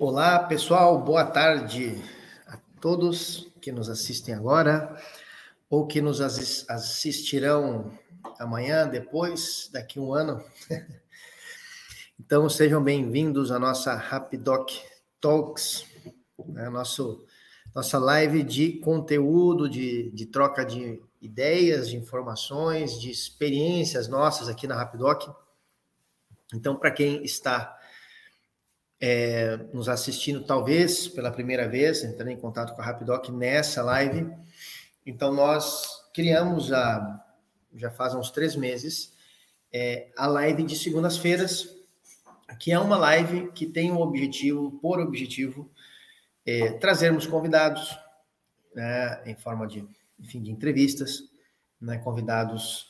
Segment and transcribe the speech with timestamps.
[0.00, 2.00] Olá, pessoal, boa tarde
[2.46, 4.96] a todos que nos assistem agora
[5.68, 7.98] ou que nos assistirão
[8.38, 10.40] amanhã, depois, daqui um ano.
[12.20, 14.70] Então, sejam bem-vindos à nossa Rapidoc
[15.20, 15.86] Talks,
[16.46, 16.68] né?
[16.68, 17.24] Nosso,
[17.74, 24.66] nossa live de conteúdo, de, de troca de ideias, de informações, de experiências nossas aqui
[24.66, 25.28] na Rapidoc.
[26.52, 27.77] Então, para quem está
[29.00, 34.30] é, nos assistindo, talvez pela primeira vez, entrando em contato com a Rapidoc nessa live.
[35.06, 37.24] Então, nós criamos a,
[37.74, 39.12] já faz uns três meses
[39.72, 41.76] é, a live de segundas-feiras,
[42.58, 45.70] que é uma live que tem um objetivo, por objetivo,
[46.44, 47.96] é, trazermos convidados,
[48.74, 49.86] né, em forma de,
[50.18, 51.24] enfim, de entrevistas,
[51.80, 52.88] né, convidados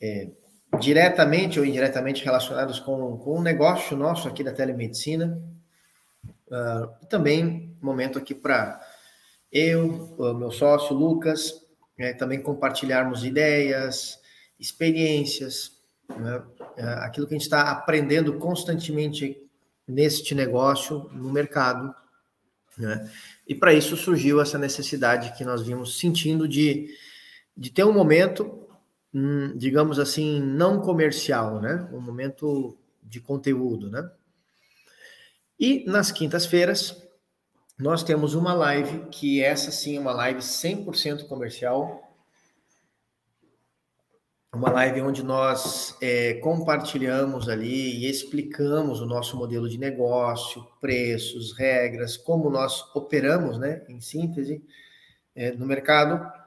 [0.00, 0.30] é,
[0.78, 5.40] diretamente ou indiretamente relacionados com, com o negócio nosso aqui da telemedicina.
[6.46, 8.80] Uh, também momento aqui para
[9.52, 11.64] eu, meu sócio Lucas,
[11.98, 14.18] né, também compartilharmos ideias,
[14.58, 15.72] experiências,
[16.08, 19.40] né, uh, aquilo que a gente está aprendendo constantemente
[19.86, 21.94] neste negócio, no mercado.
[22.76, 23.10] Né?
[23.46, 26.88] E para isso surgiu essa necessidade que nós vimos sentindo de,
[27.56, 28.63] de ter um momento
[29.54, 31.88] digamos assim, não comercial, né?
[31.92, 34.10] Um momento de conteúdo, né?
[35.58, 37.00] E nas quintas-feiras,
[37.78, 42.02] nós temos uma live, que essa sim é uma live 100% comercial.
[44.52, 51.56] Uma live onde nós é, compartilhamos ali e explicamos o nosso modelo de negócio, preços,
[51.56, 54.64] regras, como nós operamos, né, em síntese,
[55.34, 56.43] é, no mercado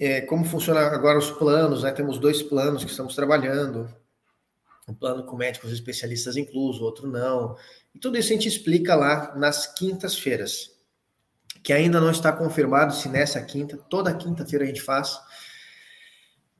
[0.00, 1.92] é, como funciona agora os planos, né?
[1.92, 3.94] Temos dois planos que estamos trabalhando.
[4.88, 7.54] Um plano com médicos especialistas incluso, outro não.
[7.94, 10.70] E tudo isso a gente explica lá nas quintas-feiras,
[11.62, 15.20] que ainda não está confirmado se nessa quinta, toda quinta-feira a gente faz.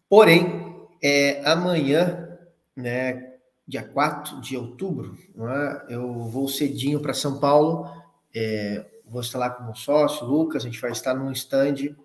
[0.07, 2.29] Porém, é, amanhã,
[2.77, 3.37] né,
[3.67, 5.17] dia 4 de outubro,
[5.89, 5.95] é?
[5.95, 7.91] eu vou cedinho para São Paulo,
[8.35, 11.97] é, vou estar lá com o meu sócio, Lucas, a gente vai estar num stand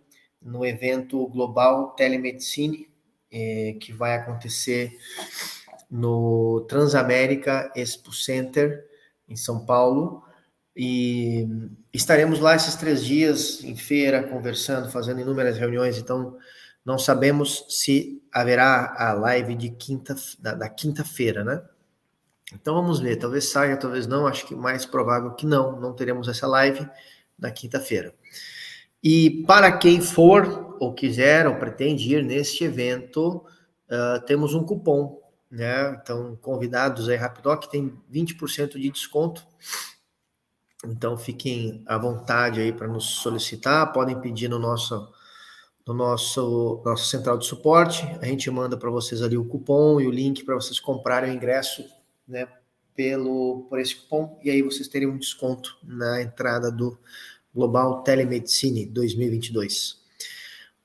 [0.46, 2.88] no evento Global Telemedicine,
[3.32, 4.96] eh, que vai acontecer
[5.90, 8.86] no Transamérica Expo Center,
[9.28, 10.24] em São Paulo.
[10.78, 11.48] E
[11.92, 15.98] estaremos lá esses três dias em feira, conversando, fazendo inúmeras reuniões.
[15.98, 16.38] Então,
[16.86, 21.62] não sabemos se haverá a live de quinta, da, da quinta-feira, né?
[22.54, 26.28] Então vamos ver, talvez saia, talvez não, acho que mais provável que não, não teremos
[26.28, 26.88] essa live
[27.40, 28.14] na quinta-feira.
[29.08, 33.46] E para quem for ou quiser ou pretende ir neste evento,
[33.88, 35.96] uh, temos um cupom, né?
[36.02, 39.46] Então, convidados aí, Rapidoc tem 20% de desconto.
[40.84, 45.14] Então, fiquem à vontade aí para nos solicitar, podem pedir no nosso
[45.88, 50.08] no nosso nossa central de suporte, a gente manda para vocês ali o cupom e
[50.08, 51.86] o link para vocês comprarem o ingresso,
[52.28, 52.48] né,
[52.96, 56.98] pelo por esse cupom e aí vocês terem um desconto na entrada do
[57.56, 59.98] Global Telemedicine 2022.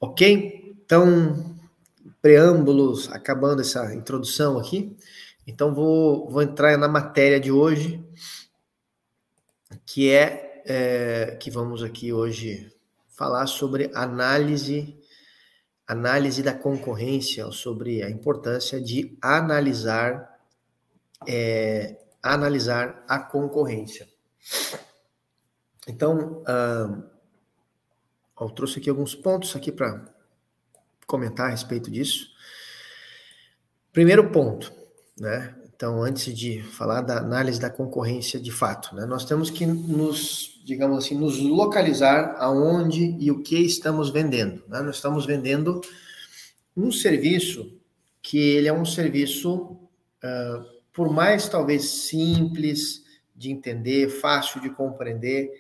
[0.00, 0.76] Ok?
[0.84, 1.58] Então,
[2.22, 4.96] preâmbulos, acabando essa introdução aqui.
[5.46, 8.02] Então, vou, vou entrar na matéria de hoje,
[9.84, 12.72] que é, é que vamos aqui hoje
[13.08, 14.96] falar sobre análise
[15.86, 20.38] análise da concorrência, sobre a importância de analisar
[21.26, 24.08] é, analisar a concorrência.
[25.90, 27.02] Então, uh,
[28.40, 30.06] eu trouxe aqui alguns pontos aqui para
[31.06, 32.28] comentar a respeito disso.
[33.92, 34.72] Primeiro ponto,
[35.18, 35.54] né?
[35.74, 40.60] Então, antes de falar da análise da concorrência de fato, né, nós temos que nos,
[40.62, 44.62] digamos assim, nos localizar aonde e o que estamos vendendo.
[44.68, 44.80] Né?
[44.82, 45.80] Nós estamos vendendo
[46.76, 47.72] um serviço
[48.20, 53.02] que ele é um serviço, uh, por mais talvez simples
[53.34, 55.50] de entender, fácil de compreender,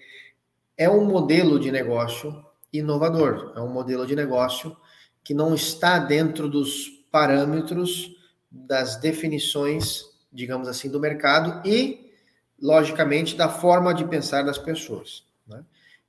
[0.80, 2.42] é um modelo de negócio
[2.72, 4.74] inovador, é um modelo de negócio
[5.22, 8.16] que não está dentro dos parâmetros
[8.50, 12.10] das definições, digamos assim, do mercado e,
[12.58, 15.22] logicamente, da forma de pensar das pessoas.
[15.46, 15.62] Né?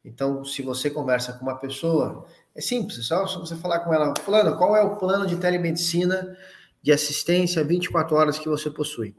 [0.05, 2.25] Então, se você conversa com uma pessoa,
[2.55, 6.37] é simples, é só você falar com ela, fulano, qual é o plano de telemedicina
[6.81, 9.13] de assistência 24 horas que você possui?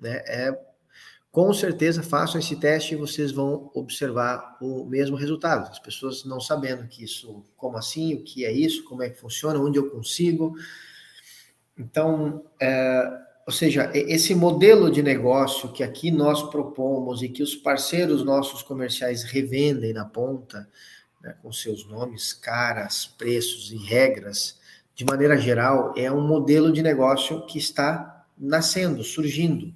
[0.00, 0.20] Né?
[0.26, 0.69] É
[1.30, 5.70] com certeza façam esse teste e vocês vão observar o mesmo resultado.
[5.70, 9.20] As pessoas não sabendo que isso, como assim, o que é isso, como é que
[9.20, 10.54] funciona, onde eu consigo.
[11.78, 13.08] Então, é,
[13.46, 18.62] ou seja, esse modelo de negócio que aqui nós propomos e que os parceiros nossos
[18.62, 20.68] comerciais revendem na ponta,
[21.22, 24.58] né, com seus nomes, caras, preços e regras,
[24.96, 29.72] de maneira geral, é um modelo de negócio que está nascendo, surgindo.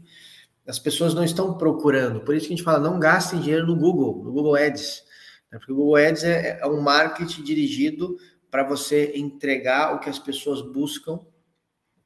[0.66, 3.76] As pessoas não estão procurando, por isso que a gente fala, não gastem dinheiro no
[3.76, 5.04] Google, no Google Ads.
[5.52, 8.16] Né, porque o Google Ads é, é um marketing dirigido
[8.50, 11.20] para você entregar o que as pessoas buscam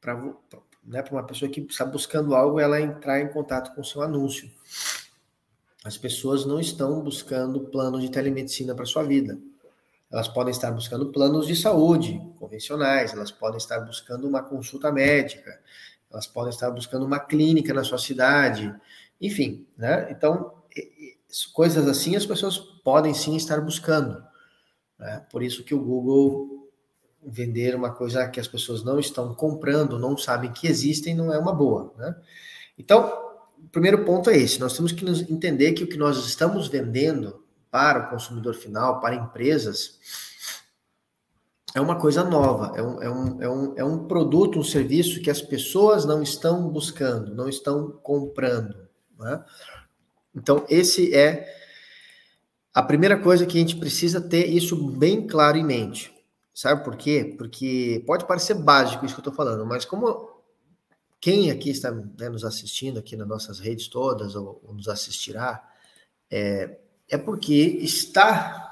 [0.00, 0.14] para
[0.84, 4.50] né, uma pessoa que está buscando algo, ela entrar em contato com o seu anúncio.
[5.84, 9.38] As pessoas não estão buscando planos de telemedicina para sua vida.
[10.10, 15.60] Elas podem estar buscando planos de saúde convencionais, elas podem estar buscando uma consulta médica,
[16.10, 18.74] elas podem estar buscando uma clínica na sua cidade,
[19.20, 20.08] enfim, né?
[20.10, 20.54] Então,
[21.52, 24.22] coisas assim as pessoas podem sim estar buscando.
[24.98, 25.26] Né?
[25.30, 26.68] Por isso que o Google
[27.22, 31.38] vender uma coisa que as pessoas não estão comprando, não sabem que existem, não é
[31.38, 31.92] uma boa.
[31.98, 32.16] Né?
[32.78, 33.12] Então,
[33.58, 37.44] o primeiro ponto é esse: nós temos que entender que o que nós estamos vendendo
[37.70, 39.98] para o consumidor final, para empresas,
[41.78, 45.20] é uma coisa nova, é um, é um, é um, é um produto, um serviço
[45.20, 48.88] que as pessoas não estão buscando, não estão comprando.
[49.16, 49.44] Né?
[50.34, 51.48] Então, esse é
[52.74, 56.12] a primeira coisa que a gente precisa ter isso bem claro em mente.
[56.52, 57.36] Sabe por quê?
[57.38, 60.42] Porque pode parecer básico isso que eu estou falando, mas como
[61.20, 65.62] quem aqui está né, nos assistindo aqui nas nossas redes todas ou, ou nos assistirá,
[66.28, 66.76] é,
[67.08, 68.67] é porque está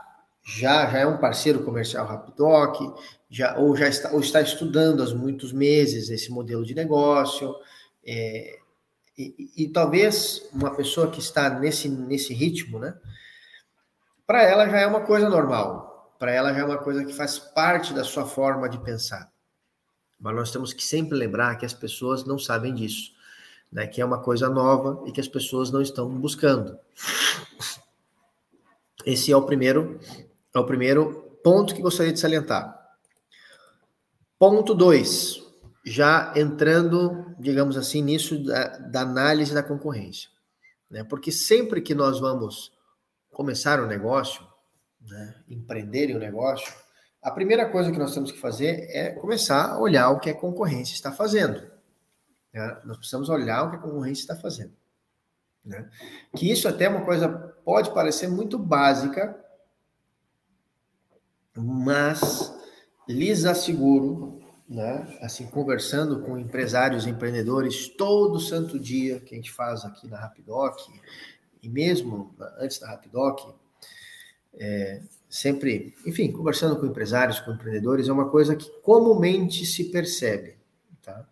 [0.47, 2.97] já já é um parceiro comercial Rapidoc,
[3.29, 7.53] já ou já está ou está estudando há muitos meses esse modelo de negócio,
[8.07, 8.59] é,
[9.19, 12.95] e, e, talvez uma pessoa que está nesse nesse ritmo, né,
[14.25, 17.39] para ela já é uma coisa normal, para ela já é uma coisa que faz
[17.39, 19.33] parte da sua forma de pensar.
[20.19, 23.13] Mas nós temos que sempre lembrar que as pessoas não sabem disso,
[23.71, 23.87] né?
[23.87, 26.79] que é uma coisa nova e que as pessoas não estão buscando.
[29.05, 30.01] Esse é o primeiro,
[30.61, 32.77] é o primeiro ponto que gostaria de salientar.
[34.39, 35.43] Ponto 2,
[35.85, 40.29] já entrando, digamos assim, nisso da, da análise da concorrência.
[40.91, 41.05] Né?
[41.05, 42.73] Porque sempre que nós vamos
[43.31, 44.47] começar um negócio,
[45.01, 46.73] né, empreender um negócio,
[47.23, 50.35] a primeira coisa que nós temos que fazer é começar a olhar o que a
[50.35, 51.61] concorrência está fazendo.
[52.53, 52.81] Né?
[52.85, 54.73] Nós precisamos olhar o que a concorrência está fazendo.
[55.65, 55.89] Né?
[56.37, 57.29] Que isso até é uma coisa
[57.65, 59.39] pode parecer muito básica,
[61.63, 62.55] mas
[63.09, 69.85] lhes asseguro, né, assim, conversando com empresários empreendedores todo santo dia que a gente faz
[69.85, 70.79] aqui na Rapidoc,
[71.63, 73.55] e mesmo antes da Rapidoc,
[74.55, 80.57] é, sempre, enfim, conversando com empresários, com empreendedores, é uma coisa que comumente se percebe,
[81.03, 81.27] tá?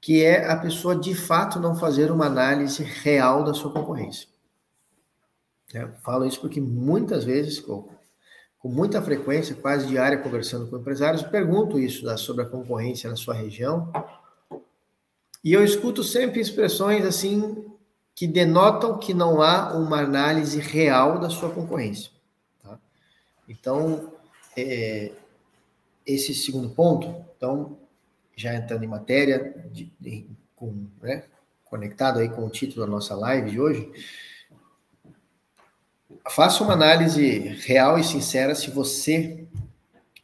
[0.00, 4.28] que é a pessoa de fato não fazer uma análise real da sua concorrência.
[5.72, 7.88] Eu falo isso porque muitas vezes, com,
[8.68, 13.32] com muita frequência, quase diária, conversando com empresários, pergunto isso sobre a concorrência na sua
[13.32, 13.90] região,
[15.42, 17.64] e eu escuto sempre expressões assim
[18.14, 22.10] que denotam que não há uma análise real da sua concorrência.
[23.48, 24.12] Então,
[24.54, 25.12] é,
[26.04, 27.78] esse segundo ponto, então,
[28.36, 31.24] já entrando em matéria, de, de, com, né,
[31.64, 33.90] conectado aí com o título da nossa live de hoje,
[36.28, 39.46] faça uma análise real e sincera se você,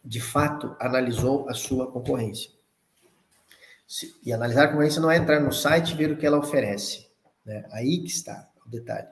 [0.04, 2.50] de fato, analisou a sua concorrência.
[4.24, 7.06] E analisar a concorrência não é entrar no site e ver o que ela oferece.
[7.44, 7.64] Né?
[7.72, 9.08] Aí que está o detalhe.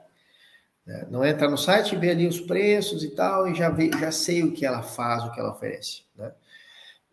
[0.85, 1.07] Né?
[1.09, 3.89] Não é entrar no site e ver ali os preços e tal, e já, vê,
[3.91, 6.03] já sei o que ela faz, o que ela oferece.
[6.15, 6.31] Né?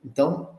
[0.04, 0.58] Então,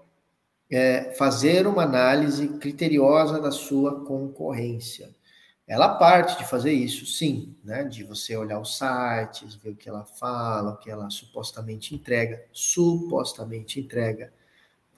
[0.71, 5.09] é, fazer uma análise criteriosa da sua concorrência.
[5.71, 7.85] Ela parte de fazer isso, sim, né?
[7.85, 12.43] De você olhar os sites, ver o que ela fala, o que ela supostamente entrega,
[12.51, 14.33] supostamente entrega,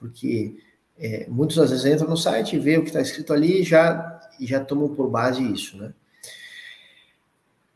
[0.00, 0.56] porque
[0.98, 4.20] é, muitos às vezes entram no site vê o que está escrito ali e já,
[4.40, 5.94] já tomam por base isso, né?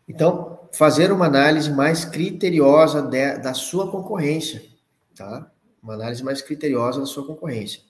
[0.09, 4.61] Então, fazer uma análise mais criteriosa de, da sua concorrência,
[5.15, 5.49] tá?
[5.81, 7.81] Uma análise mais criteriosa da sua concorrência.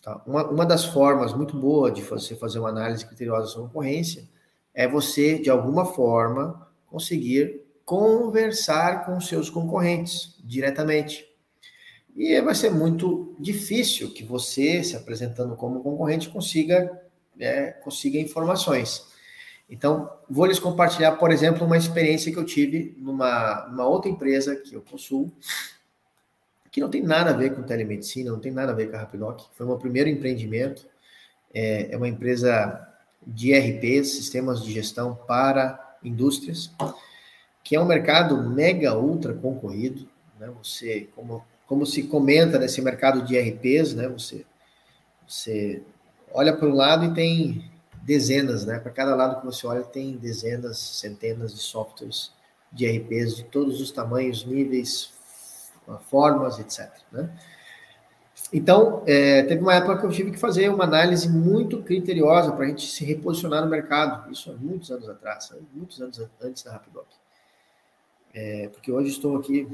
[0.00, 0.22] Tá?
[0.24, 4.32] Uma, uma das formas muito boa de você fazer uma análise criteriosa da sua concorrência
[4.74, 11.26] é você, de alguma forma, conseguir conversar com seus concorrentes diretamente.
[12.16, 17.02] E vai ser muito difícil que você, se apresentando como concorrente, consiga,
[17.38, 19.04] é, consiga informações.
[19.68, 24.54] Então, vou lhes compartilhar, por exemplo, uma experiência que eu tive numa, numa outra empresa
[24.54, 25.32] que eu possuo,
[26.70, 29.00] que não tem nada a ver com telemedicina, não tem nada a ver com a
[29.00, 29.40] Rapidoc.
[29.52, 30.86] Foi meu primeiro empreendimento.
[31.52, 32.93] é, é uma empresa
[33.26, 36.70] de RPs, sistemas de gestão para indústrias,
[37.62, 40.08] que é um mercado mega ultra concorrido.
[40.38, 40.52] Né?
[40.62, 44.08] Você, como, como se comenta nesse mercado de RPs, né?
[44.08, 44.44] Você,
[45.26, 45.82] você
[46.32, 47.70] olha para um lado e tem
[48.02, 48.78] dezenas, né?
[48.78, 52.32] Para cada lado que você olha tem dezenas, centenas de softwares
[52.70, 55.12] de RPs de todos os tamanhos, níveis,
[56.10, 56.90] formas, etc.
[57.12, 57.30] Né?
[58.56, 62.66] Então, é, teve uma época que eu tive que fazer uma análise muito criteriosa para
[62.66, 64.30] a gente se reposicionar no mercado.
[64.30, 67.08] Isso há muitos anos atrás, muitos anos antes da Rapidoc.
[68.32, 69.66] É, porque hoje estou aqui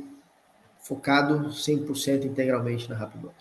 [0.78, 3.34] focado 100% integralmente na Rapidoc.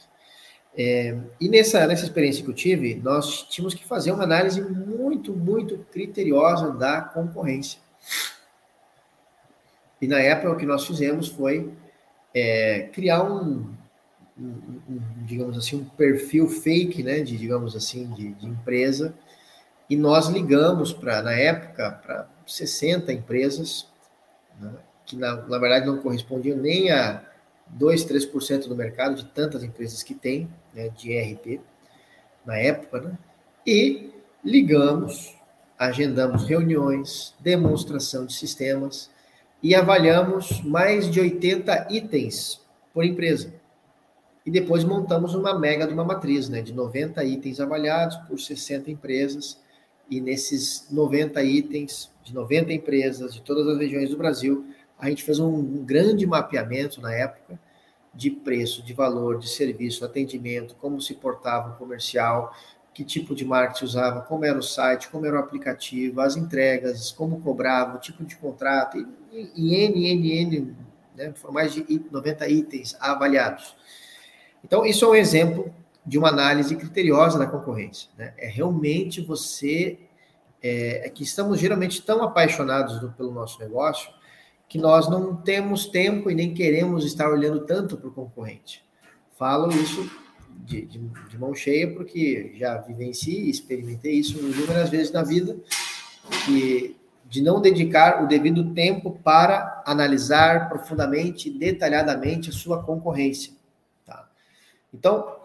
[0.77, 5.31] É, e nessa, nessa experiência que eu tive, nós tínhamos que fazer uma análise muito,
[5.31, 7.79] muito criteriosa da concorrência.
[10.01, 11.71] E na época o que nós fizemos foi
[12.33, 13.78] é, criar um,
[14.39, 19.13] um, um, digamos assim, um perfil fake, né, de, digamos assim, de, de empresa,
[19.89, 23.87] e nós ligamos para, na época, para 60 empresas,
[24.59, 24.71] né,
[25.05, 27.23] que na, na verdade não correspondiam nem a
[27.67, 31.61] 2, 3% do mercado, de tantas empresas que tem, né, de ERP,
[32.45, 33.17] na época, né,
[33.65, 34.11] e
[34.43, 35.35] ligamos,
[35.77, 39.11] agendamos reuniões, demonstração de sistemas,
[39.61, 42.61] e avaliamos mais de 80 itens
[42.93, 43.58] por empresa.
[44.49, 48.89] E depois montamos uma mega de uma matriz, né, de 90 itens avaliados por 60
[48.89, 49.61] empresas,
[50.09, 54.65] e nesses 90 itens, de 90 empresas, de todas as regiões do Brasil,
[54.97, 57.59] a gente fez um grande mapeamento na época
[58.11, 62.51] de preço, de valor, de serviço, atendimento, como se portava o comercial,
[62.91, 67.11] que tipo de marketing usava, como era o site, como era o aplicativo, as entregas,
[67.11, 68.97] como cobrava, o tipo de contrato,
[69.31, 70.75] e, e N, N, N,
[71.15, 73.77] né, foram mais de 90 itens avaliados.
[74.63, 75.73] Então, isso é um exemplo
[76.05, 78.09] de uma análise criteriosa da concorrência.
[78.17, 78.33] Né?
[78.37, 79.99] É realmente você,
[80.61, 84.09] é, é que estamos geralmente tão apaixonados do, pelo nosso negócio,
[84.67, 88.83] que nós não temos tempo e nem queremos estar olhando tanto para o concorrente.
[89.37, 90.09] Falo isso
[90.65, 95.57] de, de, de, mão cheia, porque já vivenciei, experimentei isso inúmeras vezes na vida,
[96.45, 96.95] que
[97.27, 103.53] de não dedicar o devido tempo para analisar profundamente, detalhadamente a sua concorrência.
[104.93, 105.37] Então,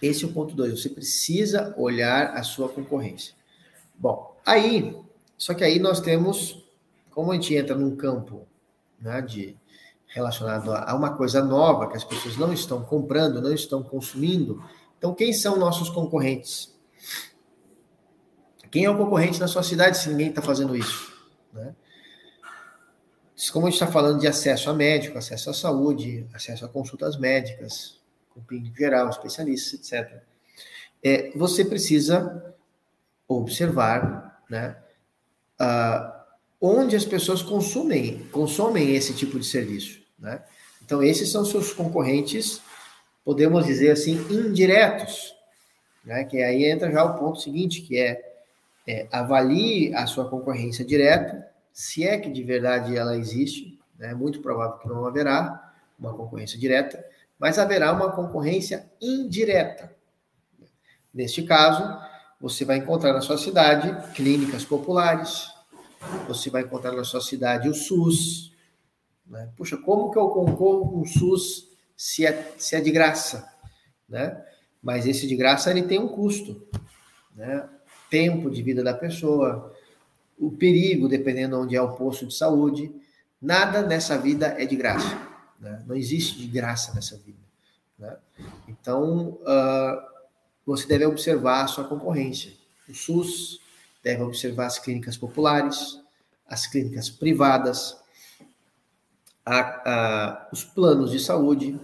[0.00, 0.80] esse é o ponto 2.
[0.80, 3.34] Você precisa olhar a sua concorrência.
[3.94, 4.96] Bom, aí,
[5.36, 6.64] só que aí nós temos,
[7.10, 8.46] como a gente entra num campo
[9.00, 9.56] né, de
[10.06, 14.62] relacionado a uma coisa nova que as pessoas não estão comprando, não estão consumindo.
[14.96, 16.74] Então, quem são nossos concorrentes?
[18.70, 21.12] Quem é o concorrente na sua cidade se ninguém está fazendo isso?
[21.52, 21.74] Né?
[23.52, 27.16] Como a gente está falando de acesso a médico, acesso à saúde, acesso a consultas
[27.16, 28.00] médicas,
[28.42, 30.22] clínico geral, especialistas, etc.
[31.02, 32.54] É, você precisa
[33.26, 34.76] observar né,
[35.60, 36.18] uh,
[36.60, 40.02] onde as pessoas consumem, consomem esse tipo de serviço.
[40.18, 40.42] Né?
[40.84, 42.60] Então, esses são seus concorrentes,
[43.24, 45.34] podemos dizer assim, indiretos.
[46.04, 46.24] Né?
[46.24, 48.36] Que aí entra já o ponto seguinte, que é,
[48.86, 54.10] é avalie a sua concorrência direta, se é que de verdade ela existe, né?
[54.10, 57.04] é muito provável que não haverá uma concorrência direta,
[57.38, 59.94] mas haverá uma concorrência indireta.
[61.12, 61.98] Neste caso,
[62.40, 65.48] você vai encontrar na sua cidade clínicas populares,
[66.26, 68.52] você vai encontrar na sua cidade o SUS.
[69.26, 69.48] Né?
[69.56, 73.48] Puxa, como que eu concorro com o SUS se é, se é de graça?
[74.08, 74.40] Né?
[74.82, 76.66] Mas esse de graça ele tem um custo.
[77.34, 77.68] Né?
[78.10, 79.74] Tempo de vida da pessoa,
[80.38, 82.94] o perigo, dependendo onde é o posto de saúde.
[83.40, 85.27] Nada nessa vida é de graça.
[85.60, 85.84] Né?
[85.86, 87.38] Não existe de graça nessa vida.
[87.98, 88.16] Né?
[88.68, 90.00] Então, uh,
[90.64, 92.52] você deve observar a sua concorrência.
[92.88, 93.60] O SUS,
[94.02, 96.00] deve observar as clínicas populares,
[96.46, 97.98] as clínicas privadas,
[99.44, 101.78] a, a, os planos de saúde,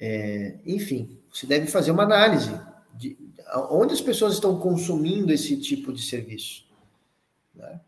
[0.00, 2.50] é, enfim, você deve fazer uma análise
[2.94, 6.64] de, de onde as pessoas estão consumindo esse tipo de serviço.
[7.54, 7.80] Né?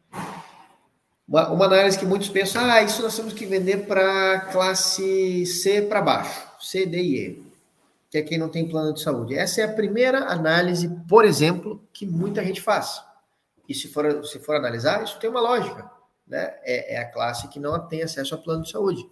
[1.30, 5.80] Uma, uma, análise que muitos pensam, ah, isso nós temos que vender para classe C
[5.80, 7.42] para baixo, C, D e E,
[8.10, 9.36] que é quem não tem plano de saúde.
[9.36, 13.00] Essa é a primeira análise, por exemplo, que muita gente faz.
[13.68, 15.88] E se for, se for analisar, isso tem uma lógica.
[16.26, 16.52] Né?
[16.64, 19.08] É, é a classe que não tem acesso a plano de saúde.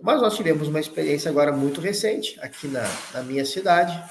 [0.00, 4.02] Mas nós tivemos uma experiência agora muito recente, aqui na, na minha cidade.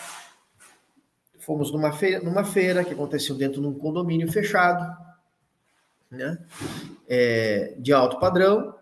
[1.39, 5.04] Fomos numa feira, numa feira que aconteceu dentro de um condomínio fechado,
[6.09, 6.37] né?
[7.07, 8.75] É, de alto padrão,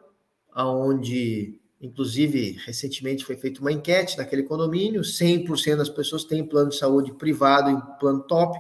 [0.51, 6.77] aonde Inclusive, recentemente foi feita uma enquete naquele condomínio, 100% das pessoas têm plano de
[6.77, 8.57] saúde privado e plano top.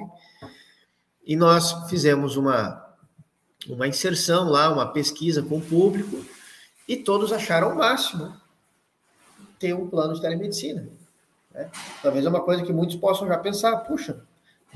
[1.25, 2.85] E nós fizemos uma,
[3.65, 6.25] uma inserção lá, uma pesquisa com o público,
[6.85, 8.35] e todos acharam o máximo
[9.57, 10.89] ter um plano de telemedicina.
[11.49, 11.71] Né?
[12.01, 14.21] Talvez é uma coisa que muitos possam já pensar, puxa,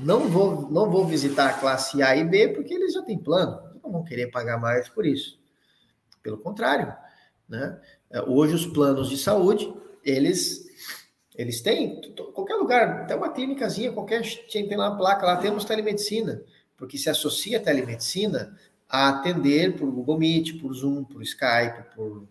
[0.00, 3.60] não vou, não vou visitar a classe A e B porque eles já têm plano,
[3.88, 5.38] não vão querer pagar mais por isso.
[6.22, 6.94] Pelo contrário,
[7.48, 7.80] né?
[8.26, 9.72] Hoje os planos de saúde,
[10.04, 10.68] eles
[11.34, 12.00] eles têm,
[12.34, 16.42] qualquer lugar, até uma clínicazinha, qualquer tem lá uma placa, lá temos telemedicina,
[16.76, 22.26] porque se associa a telemedicina a atender por Google Meet, por Zoom, por Skype, por,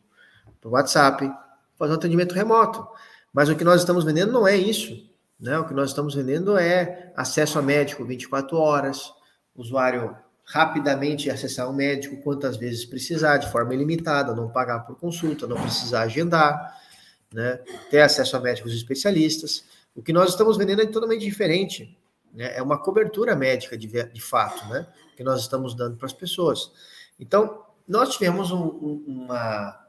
[0.60, 1.32] por WhatsApp,
[1.78, 2.86] fazer um atendimento remoto.
[3.32, 5.10] Mas o que nós estamos vendendo não é isso.
[5.40, 5.58] Né?
[5.58, 9.14] O que nós estamos vendendo é acesso a médico 24 horas,
[9.56, 15.46] usuário rapidamente acessar um médico quantas vezes precisar, de forma ilimitada, não pagar por consulta,
[15.46, 16.82] não precisar agendar,
[17.34, 17.60] né?
[17.92, 19.66] ter acesso a médicos especialistas.
[19.94, 21.98] O que nós estamos vendendo é totalmente diferente.
[22.34, 22.56] Né?
[22.56, 24.88] É uma cobertura médica de, de fato, né?
[25.18, 26.72] que nós estamos dando para as pessoas.
[27.20, 29.86] Então, nós tivemos um, uma.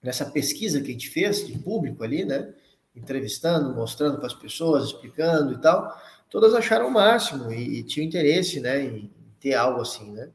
[0.00, 2.52] Nessa pesquisa que a gente fez de público ali, né?
[2.94, 5.92] Entrevistando, mostrando para as pessoas, explicando e tal,
[6.30, 8.84] todas acharam o máximo e, e tinham interesse, né?
[8.84, 10.30] Em, ter algo assim, né?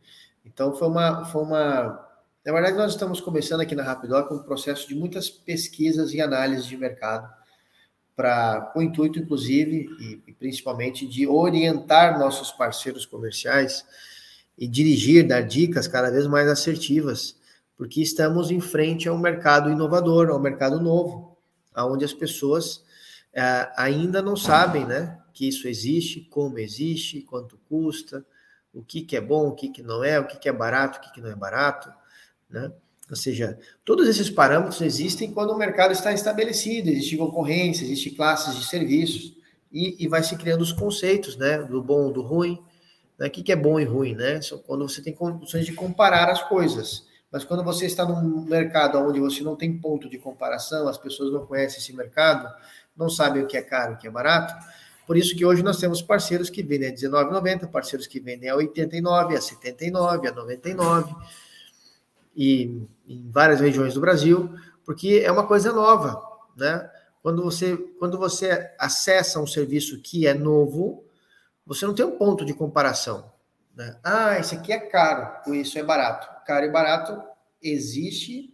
[0.45, 2.07] Então foi uma, foi uma.
[2.45, 6.65] Na verdade, nós estamos começando aqui na Rapidoc um processo de muitas pesquisas e análises
[6.65, 7.31] de mercado,
[8.15, 13.85] para com o intuito, inclusive, e, e principalmente, de orientar nossos parceiros comerciais
[14.57, 17.35] e dirigir, dar dicas cada vez mais assertivas,
[17.77, 21.37] porque estamos em frente a um mercado inovador, a um mercado novo,
[21.73, 22.83] aonde as pessoas
[23.33, 28.25] é, ainda não sabem, né, que isso existe, como existe, quanto custa,
[28.73, 30.99] o que, que é bom, o que, que não é, o que, que é barato,
[30.99, 31.91] o que, que não é barato,
[32.49, 32.71] né?
[33.09, 38.55] Ou seja, todos esses parâmetros existem quando o mercado está estabelecido, existe concorrência, existe classes
[38.55, 39.35] de serviços,
[39.71, 41.57] e, e vai se criando os conceitos, né?
[41.59, 42.61] Do bom, do ruim,
[43.17, 43.27] né?
[43.27, 44.41] O que, que é bom e ruim, né?
[44.41, 47.05] São quando você tem condições de comparar as coisas.
[47.31, 51.31] Mas quando você está num mercado onde você não tem ponto de comparação, as pessoas
[51.31, 52.53] não conhecem esse mercado,
[52.95, 54.53] não sabem o que é caro, o que é barato,
[55.05, 58.55] por isso que hoje nós temos parceiros que vendem a R$19,90, parceiros que vendem a
[58.55, 61.15] 89, a 79, a 99
[62.35, 64.53] e em várias regiões do Brasil,
[64.85, 66.21] porque é uma coisa nova,
[66.55, 66.89] né?
[67.21, 71.03] Quando você quando você acessa um serviço que é novo,
[71.65, 73.31] você não tem um ponto de comparação,
[73.75, 73.97] né?
[74.03, 76.27] Ah, esse aqui é caro, ou isso é barato.
[76.45, 77.21] Caro e barato
[77.61, 78.53] existe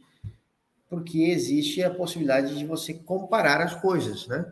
[0.90, 4.46] porque existe a possibilidade de você comparar as coisas, né?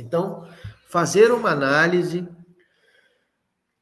[0.00, 0.46] Então,
[0.88, 2.26] fazer uma análise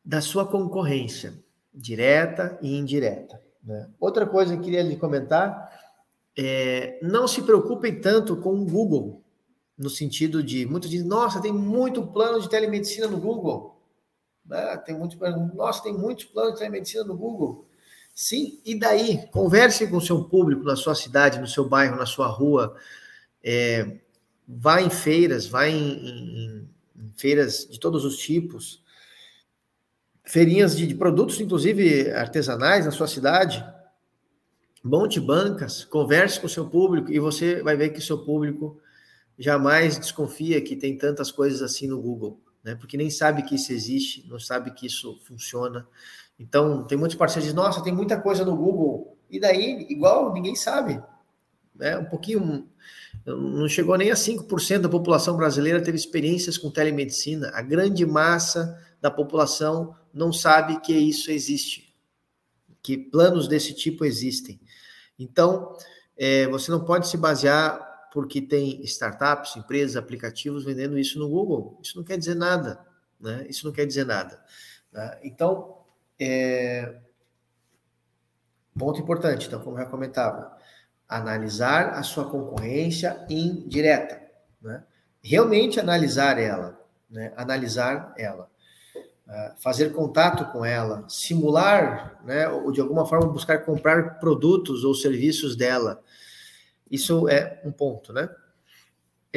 [0.04, 1.34] da sua concorrência,
[1.72, 3.42] direta e indireta.
[3.62, 3.90] Né?
[3.98, 5.70] Outra coisa que eu queria lhe comentar
[6.38, 9.24] é não se preocupem tanto com o Google,
[9.76, 13.80] no sentido de muitos dizem, nossa, tem muito plano de telemedicina no Google.
[14.44, 14.76] Né?
[14.78, 15.18] Tem muito,
[15.54, 17.66] nossa, tem muitos planos de telemedicina no Google.
[18.14, 19.26] Sim, e daí?
[19.30, 22.74] Converse com o seu público na sua cidade, no seu bairro, na sua rua.
[23.44, 23.98] É,
[24.46, 28.82] Vá em feiras, vá em, em, em feiras de todos os tipos,
[30.24, 33.64] feirinhas de, de, produtos, inclusive artesanais na sua cidade.
[34.82, 38.80] Monte bancas, converse com o seu público e você vai ver que o seu público
[39.38, 42.74] jamais desconfia que tem tantas coisas assim no Google, né?
[42.74, 45.86] Porque nem sabe que isso existe, não sabe que isso funciona.
[46.38, 49.16] Então, tem muitos parceiros que dizem, nossa, tem muita coisa no Google.
[49.30, 51.02] E daí, igual, ninguém sabe.
[51.78, 51.98] Né?
[51.98, 52.68] Um pouquinho,
[53.24, 57.50] não chegou nem a 5% da população brasileira teve experiências com telemedicina.
[57.54, 61.94] A grande massa da população não sabe que isso existe,
[62.82, 64.60] que planos desse tipo existem.
[65.18, 65.76] Então,
[66.16, 71.78] é, você não pode se basear porque tem startups, empresas, aplicativos vendendo isso no Google.
[71.82, 72.80] Isso não quer dizer nada,
[73.20, 73.46] né?
[73.46, 74.42] Isso não quer dizer nada.
[74.90, 75.20] Né?
[75.22, 75.76] Então,
[76.18, 76.98] é...
[78.78, 79.46] ponto importante.
[79.46, 80.55] Então, como eu já comentava,
[81.08, 84.20] analisar a sua concorrência indireta,
[84.60, 84.82] né?
[85.22, 87.32] realmente analisar ela, né?
[87.36, 88.48] analisar ela,
[89.26, 92.48] uh, fazer contato com ela, simular, né?
[92.48, 96.02] ou de alguma forma buscar comprar produtos ou serviços dela.
[96.90, 98.28] Isso é um ponto, né?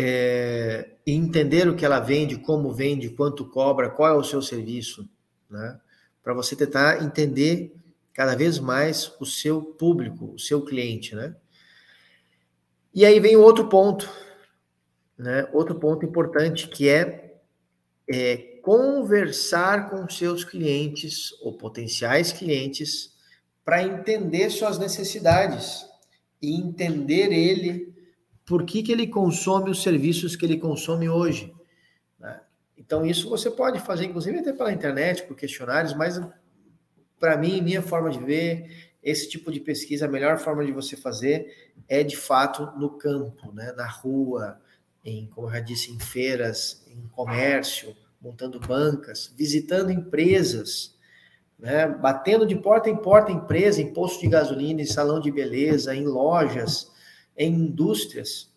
[0.02, 5.10] É, entender o que ela vende, como vende, quanto cobra, qual é o seu serviço,
[5.50, 5.80] né?
[6.24, 7.76] Para você tentar entender
[8.14, 11.36] cada vez mais o seu público, o seu cliente, né?
[12.94, 14.10] E aí vem outro ponto,
[15.18, 15.48] né?
[15.54, 17.36] Outro ponto importante que é,
[18.10, 23.14] é conversar com seus clientes ou potenciais clientes
[23.64, 25.86] para entender suas necessidades
[26.42, 27.94] e entender ele,
[28.46, 31.54] por que, que ele consome os serviços que ele consome hoje.
[32.20, 32.40] Né?
[32.78, 36.20] Então, isso você pode fazer, inclusive até pela internet, por questionários, mas
[37.20, 40.98] para mim, minha forma de ver, esse tipo de pesquisa, a melhor forma de você
[40.98, 43.72] fazer é de fato no campo, né?
[43.76, 44.60] na rua,
[45.04, 50.96] em, como eu já disse, em feiras, em comércio, montando bancas, visitando empresas,
[51.58, 51.88] né?
[51.88, 56.06] batendo de porta em porta empresa, em posto de gasolina, em salão de beleza, em
[56.06, 56.92] lojas,
[57.38, 58.54] em indústrias,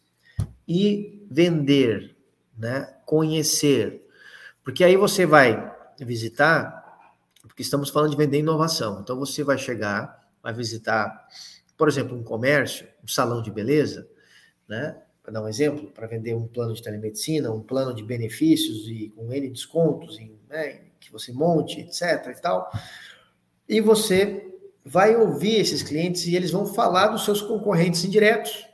[0.67, 2.17] e vender,
[2.59, 2.95] né?
[3.07, 4.09] conhecer.
[4.65, 6.83] Porque aí você vai visitar,
[7.43, 9.01] porque estamos falando de vender inovação.
[9.01, 11.27] Então você vai chegar, vai visitar,
[11.77, 14.09] por exemplo, um comércio, um salão de beleza,
[14.69, 15.01] né?
[15.23, 19.13] Para dar um exemplo, para vender um plano de telemedicina, um plano de benefícios e
[19.15, 22.35] com N descontos, em, né, que você monte, etc.
[22.37, 22.71] e tal.
[23.69, 24.53] E você
[24.85, 28.67] vai ouvir esses clientes e eles vão falar dos seus concorrentes indiretos.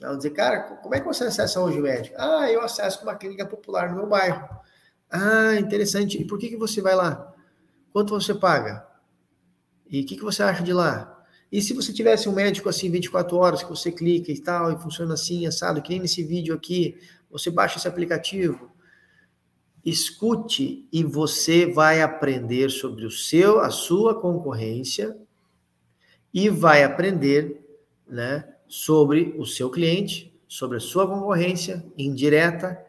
[0.00, 2.16] Vão dizer, cara, como é que você acessa hoje o médico?
[2.18, 4.48] Ah, eu acesso uma clínica popular no meu bairro.
[5.08, 6.20] Ah, interessante.
[6.20, 7.32] E por que, que você vai lá?
[7.92, 8.84] Quanto você paga?
[9.88, 11.10] E o que, que você acha de lá?
[11.50, 14.78] E se você tivesse um médico assim 24 horas que você clica e tal, e
[14.80, 16.96] funciona assim, assado, que nem nesse vídeo aqui,
[17.30, 18.72] você baixa esse aplicativo,
[19.84, 25.16] escute e você vai aprender sobre o seu, a sua concorrência
[26.32, 27.64] e vai aprender,
[28.08, 32.84] né, sobre o seu cliente, sobre a sua concorrência indireta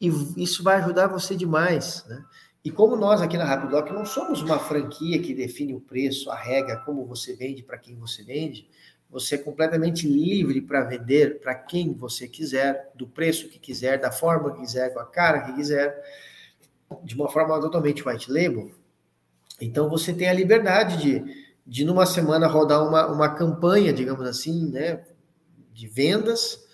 [0.00, 2.24] e isso vai ajudar você demais, né?
[2.64, 6.36] E como nós aqui na Rapidoc não somos uma franquia que define o preço, a
[6.36, 8.68] regra, como você vende, para quem você vende,
[9.10, 14.12] você é completamente livre para vender para quem você quiser, do preço que quiser, da
[14.12, 16.02] forma que quiser, com a cara que quiser,
[17.02, 18.70] de uma forma totalmente white label.
[19.60, 24.70] Então você tem a liberdade de, de numa semana rodar uma, uma campanha, digamos assim,
[24.70, 25.02] né,
[25.74, 26.64] de vendas,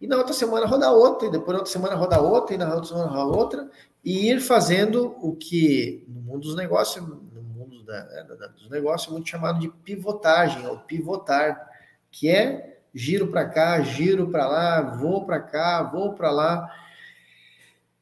[0.00, 2.72] e na outra semana rodar outra, e depois na outra semana rodar outra, e na
[2.72, 3.70] outra semana rodar outra,
[4.04, 8.68] e ir fazendo o que no mundo dos negócios, no mundo da, né, da, dos
[8.70, 11.68] negócios é muito chamado de pivotagem, ou pivotar,
[12.10, 16.70] que é giro para cá, giro para lá, vou para cá, vou para lá.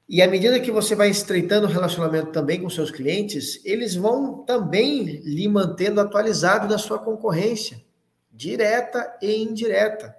[0.09, 4.45] E à medida que você vai estreitando o relacionamento também com seus clientes, eles vão
[4.45, 7.85] também lhe mantendo atualizado da sua concorrência,
[8.33, 10.17] direta e indireta.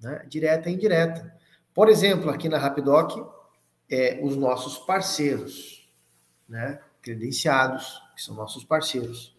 [0.00, 0.24] Né?
[0.28, 1.34] Direta e indireta.
[1.74, 3.35] Por exemplo, aqui na Rapidoc,
[3.90, 5.88] é, os nossos parceiros,
[6.48, 6.80] né?
[7.02, 9.36] credenciados, que são nossos parceiros.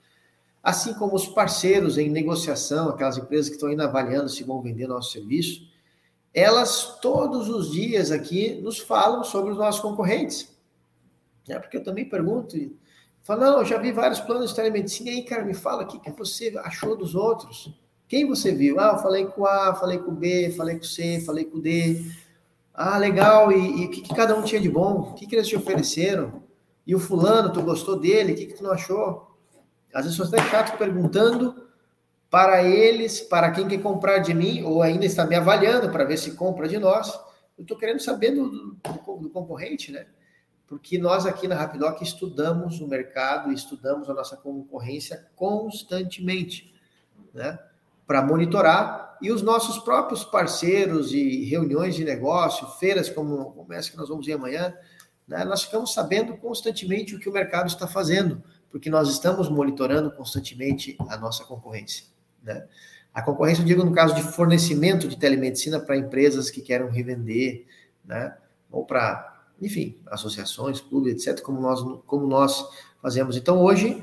[0.63, 4.87] Assim como os parceiros em negociação, aquelas empresas que estão ainda avaliando se vão vender
[4.87, 5.67] nosso serviço,
[6.33, 10.55] elas todos os dias aqui nos falam sobre os nossos concorrentes.
[11.47, 12.55] É, porque eu também pergunto,
[13.23, 15.99] falo, não, eu já vi vários planos de telemedicina, aí, cara, me fala o que,
[15.99, 17.73] que você achou dos outros.
[18.07, 18.79] Quem você viu?
[18.79, 22.05] Ah, eu falei com A, falei com B, falei com C, falei com D.
[22.77, 23.51] Ah, legal.
[23.51, 24.99] E o que, que, cada um tinha de bom?
[24.99, 26.43] O que, que eles te ofereceram?
[26.85, 28.33] E o fulano, tu gostou dele?
[28.33, 29.35] O que, que tu não achou?
[29.91, 31.67] Às vezes você está chato perguntando
[32.29, 36.17] para eles, para quem quer comprar de mim, ou ainda está me avaliando para ver
[36.17, 37.11] se compra de nós.
[37.57, 38.77] Eu estou querendo saber do, do,
[39.21, 40.05] do, concorrente, né?
[40.67, 46.75] Porque nós aqui na Rapidoc estudamos o mercado, estudamos a nossa concorrência constantemente,
[47.33, 47.57] né?
[48.07, 53.91] Para monitorar e os nossos próprios parceiros e reuniões de negócio, feiras como, como essa
[53.91, 54.73] que nós vamos ir amanhã,
[55.27, 60.11] né, nós ficamos sabendo constantemente o que o mercado está fazendo, porque nós estamos monitorando
[60.11, 62.05] constantemente a nossa concorrência.
[62.41, 62.65] Né?
[63.13, 67.65] A concorrência, eu digo no caso de fornecimento de telemedicina para empresas que querem revender,
[68.05, 68.37] né?
[68.71, 72.65] ou para, enfim, associações, clubes, etc., como nós, como nós
[73.01, 73.35] fazemos.
[73.35, 74.01] Então, hoje,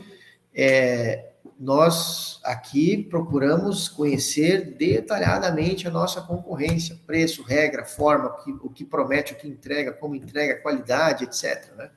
[0.53, 8.71] é, nós aqui procuramos conhecer detalhadamente a nossa concorrência, preço, regra, forma, o que, o
[8.71, 11.73] que promete, o que entrega, como entrega, qualidade, etc.
[11.77, 11.90] Né?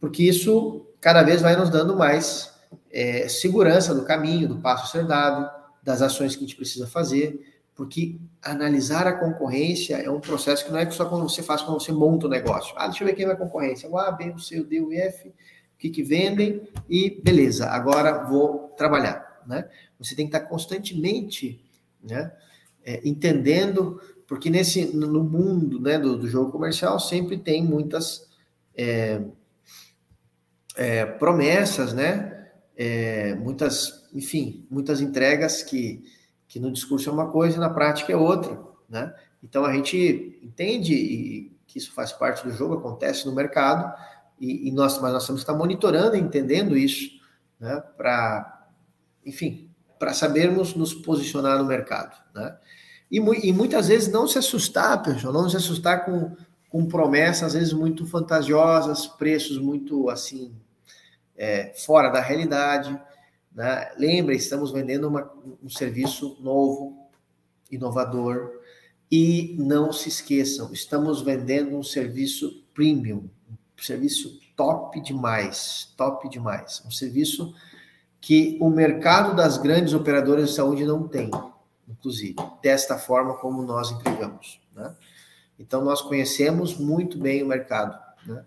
[0.00, 2.52] Porque isso cada vez vai nos dando mais
[2.90, 5.50] é, segurança do caminho, do passo a ser dado,
[5.82, 10.72] das ações que a gente precisa fazer, porque analisar a concorrência é um processo que
[10.72, 12.74] não é só quando você faz quando você monta o negócio.
[12.76, 13.88] Ah, deixa eu ver quem vai concorrência.
[13.88, 15.32] O A, B, o C, o D, o F
[15.76, 19.42] o que, que vendem e beleza, agora vou trabalhar.
[19.46, 19.68] Né?
[19.98, 21.62] Você tem que estar constantemente
[22.02, 22.32] né,
[22.82, 28.26] é, entendendo, porque nesse no mundo né, do, do jogo comercial sempre tem muitas
[28.74, 29.20] é,
[30.76, 32.32] é, promessas, né?
[32.78, 36.04] É, muitas, enfim, muitas entregas que,
[36.46, 39.14] que no discurso é uma coisa e na prática é outra, né?
[39.42, 43.92] Então a gente entende que isso faz parte do jogo, acontece no mercado,
[44.38, 47.10] e, e nós, mas nós temos que estar monitorando entendendo isso,
[47.58, 48.68] né, para,
[49.24, 52.56] enfim, para sabermos nos posicionar no mercado, né?
[53.10, 56.36] E, e, muitas vezes não se assustar, pessoal, não se assustar com,
[56.68, 60.52] com promessas, às vezes muito fantasiosas, preços muito, assim,
[61.36, 63.00] é, fora da realidade,
[63.54, 63.90] né?
[63.96, 67.08] Lembra, estamos vendendo uma, um serviço novo,
[67.70, 68.50] inovador,
[69.10, 73.28] e não se esqueçam, estamos vendendo um serviço premium, um
[73.84, 77.54] serviço top demais, top demais, um serviço
[78.20, 81.30] que o mercado das grandes operadoras de saúde não tem,
[81.88, 84.60] inclusive, desta forma como nós entregamos.
[84.74, 84.94] Né?
[85.58, 88.44] Então, nós conhecemos muito bem o mercado né?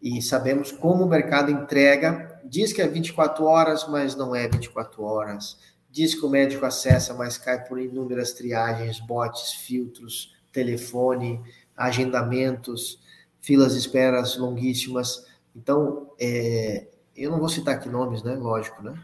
[0.00, 2.40] e sabemos como o mercado entrega.
[2.44, 5.58] Diz que é 24 horas, mas não é 24 horas.
[5.90, 11.40] Diz que o médico acessa, mas cai por inúmeras triagens, bots, filtros, telefone,
[11.76, 12.98] agendamentos,
[13.40, 15.26] filas de esperas longuíssimas.
[15.54, 18.34] Então, é, eu não vou citar aqui nomes, né?
[18.34, 18.98] Lógico, né?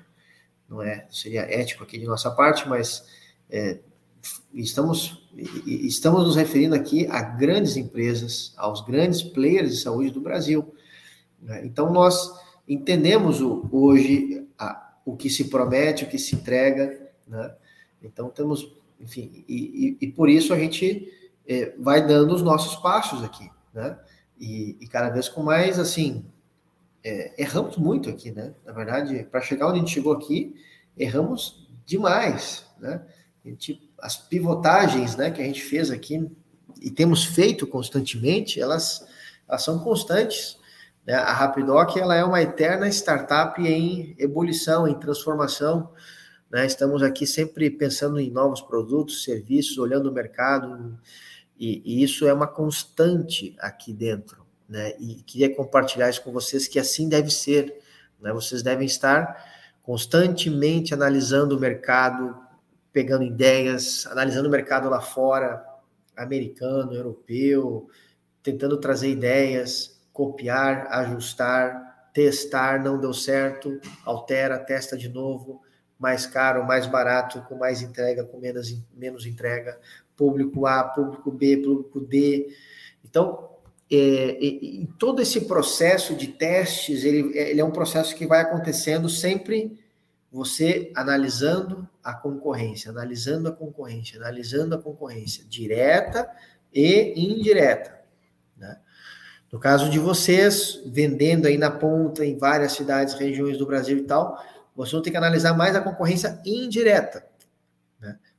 [0.69, 3.05] não é seria ético aqui de nossa parte, mas
[3.51, 3.79] é,
[4.53, 5.23] estamos
[5.67, 10.75] estamos nos referindo aqui a grandes empresas, aos grandes players de saúde do Brasil.
[11.41, 11.65] Né?
[11.67, 12.33] Então nós
[12.69, 17.55] entendemos o, hoje a, o que se promete, o que se entrega, né?
[18.03, 18.71] Então temos,
[19.01, 21.11] enfim, e, e, e por isso a gente
[21.47, 23.99] é, vai dando os nossos passos aqui, né?
[24.39, 26.25] E, e cada vez com mais assim
[27.05, 28.55] é, erramos muito aqui, né?
[28.65, 30.55] Na verdade, para chegar onde a gente chegou aqui,
[30.97, 33.03] erramos demais, né?
[33.45, 36.31] Gente, as pivotagens, né, que a gente fez aqui
[36.81, 39.07] e temos feito constantemente, elas,
[39.47, 40.59] elas são constantes.
[41.07, 41.15] Né?
[41.15, 45.91] A Rapidoc ela é uma eterna startup em ebulição, em transformação.
[46.51, 46.65] Né?
[46.65, 50.99] Estamos aqui sempre pensando em novos produtos, serviços, olhando o mercado,
[51.73, 54.95] e, e isso é uma constante aqui dentro né?
[54.99, 57.79] E queria compartilhar isso com vocês que assim deve ser,
[58.21, 58.33] né?
[58.33, 62.37] Vocês devem estar constantemente analisando o mercado,
[62.93, 65.65] pegando ideias, analisando o mercado lá fora,
[66.17, 67.89] americano, europeu,
[68.43, 75.61] tentando trazer ideias, copiar, ajustar, testar, não deu certo, altera, testa de novo,
[75.99, 79.79] mais caro, mais barato, com mais entrega, com menos, menos entrega,
[80.17, 82.49] público A, público B, público D.
[83.05, 83.51] Então,
[83.91, 89.09] é, e, todo esse processo de testes, ele, ele é um processo que vai acontecendo
[89.09, 89.79] sempre
[90.31, 96.29] você analisando a concorrência, analisando a concorrência, analisando a concorrência direta
[96.73, 98.01] e indireta.
[98.57, 98.77] Né?
[99.53, 104.03] No caso de vocês, vendendo aí na ponta em várias cidades, regiões do Brasil e
[104.03, 104.43] tal,
[104.75, 107.25] vocês vão ter que analisar mais a concorrência indireta.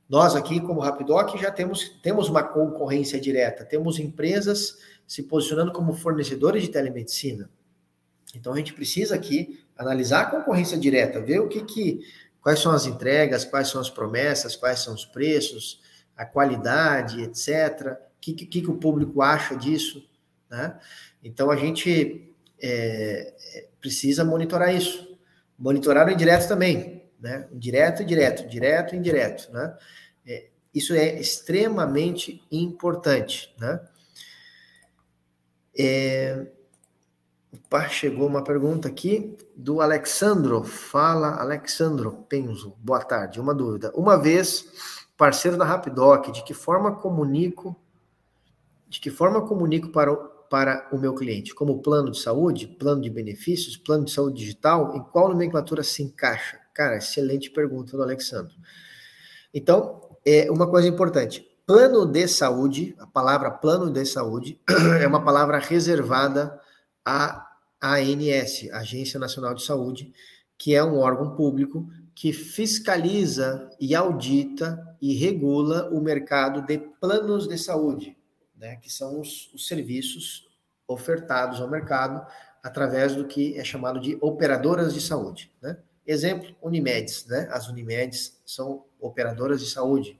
[0.08, 5.92] Nós aqui, como Rapidoc, já temos, temos uma concorrência direta, temos empresas se posicionando como
[5.94, 7.50] fornecedores de telemedicina.
[8.34, 12.00] Então a gente precisa aqui analisar a concorrência direta, ver o que, que
[12.40, 15.80] quais são as entregas, quais são as promessas, quais são os preços,
[16.16, 17.98] a qualidade, etc.
[18.16, 20.08] O que, que, que o público acha disso,
[20.48, 20.78] né?
[21.22, 25.18] Então a gente é, é precisa monitorar isso,
[25.58, 26.95] monitorar o indireto também,
[27.26, 27.48] né?
[27.52, 29.76] Direto direto, direto indireto, né?
[30.24, 33.80] É, isso é extremamente importante, né?
[35.76, 36.46] É...
[37.52, 40.62] Opa, chegou uma pergunta aqui do Alexandro.
[40.62, 42.76] Fala, Alexandro Penzo.
[42.78, 43.40] Boa tarde.
[43.40, 43.90] Uma dúvida.
[43.94, 44.68] Uma vez,
[45.16, 47.76] parceiro da Rapidoc, de que forma comunico
[48.88, 50.16] de que forma comunico para o,
[50.48, 51.52] para o meu cliente?
[51.52, 54.94] Como plano de saúde, plano de benefícios, plano de saúde digital?
[54.94, 56.60] Em qual nomenclatura se encaixa?
[56.76, 58.54] Cara, excelente pergunta do Alexandro.
[59.54, 61.42] Então, é uma coisa importante.
[61.64, 64.60] Plano de saúde, a palavra plano de saúde,
[65.00, 66.60] é uma palavra reservada
[67.02, 67.48] à
[67.80, 70.12] ANS, Agência Nacional de Saúde,
[70.58, 77.48] que é um órgão público que fiscaliza e audita e regula o mercado de planos
[77.48, 78.14] de saúde,
[78.54, 80.46] né, que são os, os serviços
[80.86, 82.26] ofertados ao mercado
[82.62, 85.50] através do que é chamado de operadoras de saúde.
[85.62, 85.78] Né?
[86.06, 87.26] Exemplo, Unimedes.
[87.26, 87.48] Né?
[87.50, 90.18] As Unimedes são operadoras de saúde.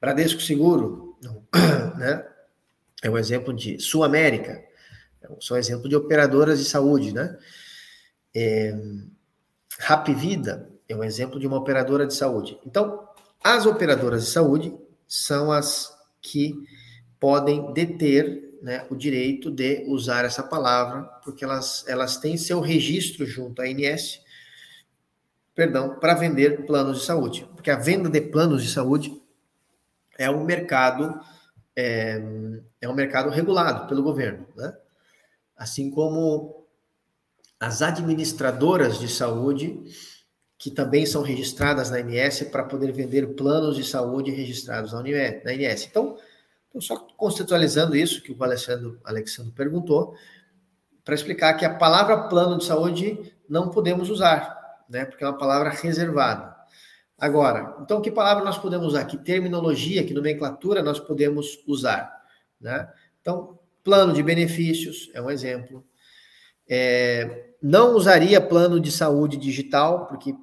[0.00, 1.18] Bradesco Seguro,
[1.98, 2.24] né?
[3.02, 4.64] É um exemplo de Sul América,
[5.40, 7.36] são exemplo de operadoras de saúde, né?
[8.34, 8.74] É,
[10.16, 12.58] Vida é um exemplo de uma operadora de saúde.
[12.66, 13.08] Então,
[13.42, 14.74] as operadoras de saúde
[15.06, 16.54] são as que
[17.20, 23.24] podem deter né, o direito de usar essa palavra, porque elas, elas têm seu registro
[23.26, 24.20] junto à ANS,
[25.58, 27.44] perdão, para vender planos de saúde.
[27.56, 29.20] Porque a venda de planos de saúde
[30.16, 31.20] é um mercado
[31.74, 32.22] é,
[32.80, 34.72] é um mercado regulado pelo governo, né?
[35.56, 36.64] Assim como
[37.58, 39.82] as administradoras de saúde,
[40.56, 45.86] que também são registradas na INS para poder vender planos de saúde registrados na INS.
[45.86, 46.16] Então,
[46.66, 50.14] estou só conceitualizando isso que o Alexandre, Alexandre perguntou,
[51.04, 54.57] para explicar que a palavra plano de saúde não podemos usar,
[54.88, 55.04] né?
[55.04, 56.56] Porque é uma palavra reservada.
[57.18, 59.04] Agora, então que palavra nós podemos usar?
[59.04, 62.12] Que terminologia, que nomenclatura nós podemos usar,
[62.60, 62.88] né?
[63.20, 65.84] Então, plano de benefícios é um exemplo.
[66.68, 70.34] É, não usaria plano de saúde digital, porque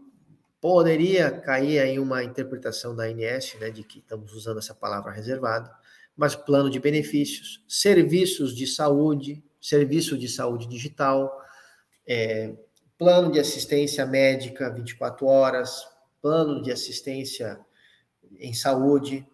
[0.60, 5.72] poderia cair aí uma interpretação da ANS, né, de que estamos usando essa palavra reservada,
[6.18, 11.32] mas plano de benefícios, serviços de saúde, serviço de saúde digital,
[12.08, 12.56] é,
[12.98, 15.88] plano de assistência médica 24 horas,
[16.22, 17.60] plano de assistência
[18.40, 19.28] em saúde,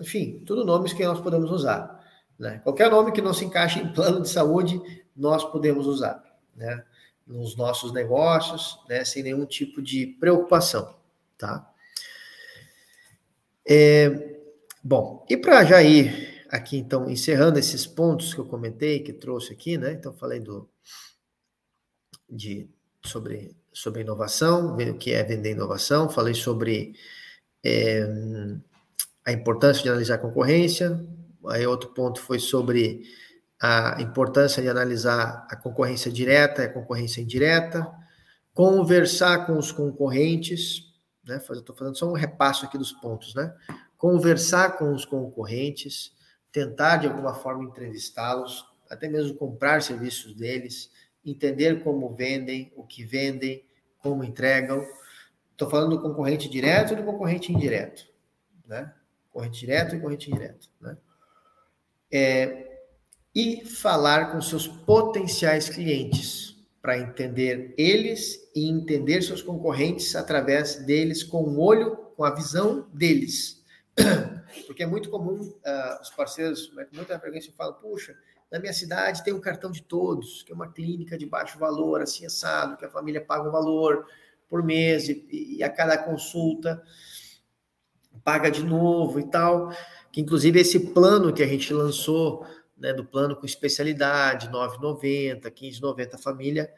[0.00, 2.00] enfim, tudo nomes que nós podemos usar.
[2.38, 2.60] Né?
[2.62, 4.80] Qualquer nome que não se encaixe em plano de saúde,
[5.16, 6.22] nós podemos usar.
[6.54, 6.84] Né?
[7.26, 10.96] nos nossos negócios, né, sem nenhum tipo de preocupação,
[11.36, 11.68] tá?
[13.68, 14.38] É,
[14.82, 19.52] bom, e para já ir aqui, então, encerrando esses pontos que eu comentei, que trouxe
[19.52, 19.92] aqui, né?
[19.92, 20.70] Então, falei do,
[22.30, 22.70] de,
[23.06, 26.94] sobre, sobre inovação, o que é vender inovação, falei sobre
[27.64, 28.06] é,
[29.24, 31.04] a importância de analisar a concorrência,
[31.48, 33.04] aí outro ponto foi sobre
[33.60, 37.90] a importância de analisar a concorrência direta e a concorrência indireta,
[38.52, 40.86] conversar com os concorrentes,
[41.26, 41.36] né?
[41.36, 43.54] Estou fazendo só um repasso aqui dos pontos, né?
[43.96, 46.12] Conversar com os concorrentes,
[46.52, 50.90] tentar de alguma forma entrevistá-los, até mesmo comprar serviços deles,
[51.26, 53.64] entender como vendem, o que vendem,
[53.98, 54.86] como entregam.
[55.52, 58.06] Estou falando do concorrente direto e do concorrente indireto,
[58.66, 58.92] né?
[59.32, 60.96] Concorrente direto e concorrente indireto, né?
[62.10, 62.80] É,
[63.34, 71.24] e falar com seus potenciais clientes para entender eles e entender seus concorrentes através deles
[71.24, 73.62] com o olho, com a visão deles.
[74.66, 78.16] Porque é muito comum uh, os parceiros, muita frequência, falam: puxa,
[78.50, 82.00] na minha cidade tem um cartão de todos, que é uma clínica de baixo valor,
[82.00, 84.06] assim assado, que a família paga um valor
[84.48, 86.82] por mês e, e a cada consulta
[88.22, 89.70] paga de novo e tal.
[90.10, 96.18] Que inclusive esse plano que a gente lançou né, do plano com especialidade, 9,90, 15,90
[96.18, 96.72] família,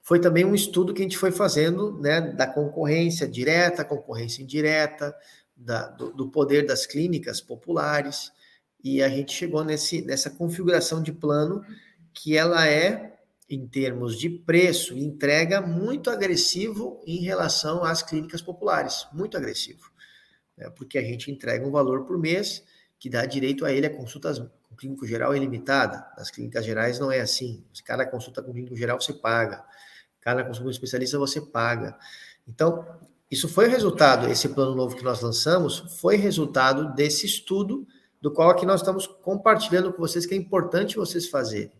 [0.00, 5.14] foi também um estudo que a gente foi fazendo né, da concorrência direta, concorrência indireta,
[5.54, 8.32] da, do, do, poder das clínicas populares,
[8.82, 11.64] e a gente chegou nesse, nessa configuração de plano
[12.12, 18.42] que ela é, em termos de preço e entrega, muito agressivo em relação às clínicas
[18.42, 19.90] populares, muito agressivo,
[20.56, 22.62] né, porque a gente entrega um valor por mês
[22.98, 24.40] que dá direito a ele a consultas
[24.78, 26.06] clínico geral é limitada.
[26.16, 27.64] Nas clínicas gerais não é assim.
[27.84, 29.64] Cada consulta com clínico geral você paga.
[30.20, 31.98] Cada consulta com especialista você paga.
[32.46, 32.86] Então,
[33.30, 37.86] isso foi resultado, esse plano novo que nós lançamos, foi resultado desse estudo,
[38.20, 41.72] do qual aqui nós estamos compartilhando com vocês, que é importante vocês fazerem.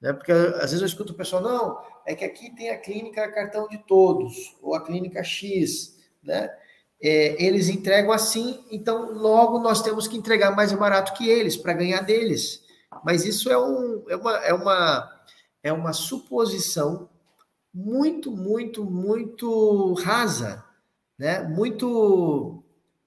[0.00, 0.12] Né?
[0.12, 3.68] Porque às vezes eu escuto o pessoal, não, é que aqui tem a clínica cartão
[3.68, 6.50] de todos, ou a clínica X, né?
[7.00, 11.74] é, eles entregam assim, então logo nós temos que entregar mais barato que eles para
[11.74, 12.64] ganhar deles.
[13.04, 15.20] Mas isso é, um, é, uma, é, uma,
[15.62, 17.08] é uma suposição
[17.72, 20.64] muito, muito, muito rasa,
[21.18, 21.42] né?
[21.42, 22.62] Muito,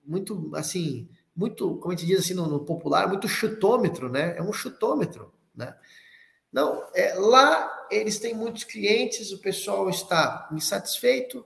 [0.06, 4.36] muito, assim, muito, como a gente diz assim no, no popular, muito chutômetro, né?
[4.38, 5.74] É um chutômetro, né?
[6.52, 11.46] Não, é, lá eles têm muitos clientes, o pessoal está insatisfeito,